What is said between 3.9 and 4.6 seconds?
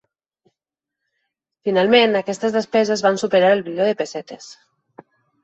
de pessetes.